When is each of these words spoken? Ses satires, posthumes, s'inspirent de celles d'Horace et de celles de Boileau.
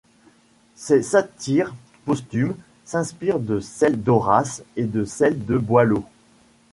Ses 0.73 1.03
satires, 1.03 1.75
posthumes, 2.05 2.55
s'inspirent 2.85 3.37
de 3.37 3.59
celles 3.59 4.01
d'Horace 4.01 4.63
et 4.75 4.85
de 4.85 5.05
celles 5.05 5.45
de 5.45 5.59
Boileau. 5.59 6.03